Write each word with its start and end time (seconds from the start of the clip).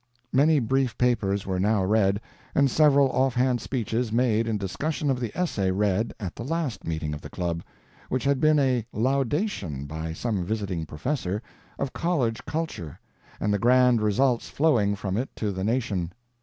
Many 0.33 0.57
brief 0.57 0.97
papers 0.97 1.45
were 1.45 1.59
now 1.59 1.83
read, 1.85 2.19
and 2.55 2.71
several 2.71 3.11
offhand 3.11 3.61
speeches 3.61 4.11
made 4.11 4.47
in 4.47 4.57
discussion 4.57 5.11
of 5.11 5.19
the 5.19 5.31
essay 5.37 5.69
read 5.69 6.11
at 6.19 6.35
the 6.35 6.43
last 6.43 6.87
meeting 6.87 7.13
of 7.13 7.21
the 7.21 7.29
club, 7.29 7.61
which 8.09 8.23
had 8.23 8.39
been 8.39 8.57
a 8.57 8.83
laudation, 8.91 9.85
by 9.85 10.11
some 10.11 10.43
visiting 10.43 10.87
professor, 10.87 11.43
of 11.77 11.93
college 11.93 12.43
culture, 12.45 12.99
and 13.39 13.53
the 13.53 13.59
grand 13.59 14.01
results 14.01 14.49
flowing 14.49 14.95
from 14.95 15.17
it 15.17 15.29
to 15.35 15.51
the 15.51 15.63
nation. 15.63 16.11